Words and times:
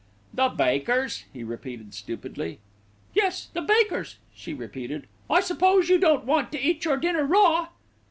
"The 0.33 0.49
bakers!" 0.49 1.25
he 1.31 1.43
repeated 1.43 1.93
stupidly. 1.93 2.57
"Yes, 3.13 3.49
the 3.53 3.61
bakers," 3.61 4.17
she 4.33 4.51
repeated. 4.51 5.05
"I 5.29 5.41
suppose 5.41 5.89
you 5.89 5.99
don't 5.99 6.25
want 6.25 6.51
to 6.53 6.59
eat 6.59 6.85
your 6.85 6.97
dinner 6.97 7.23
raw." 7.23 7.67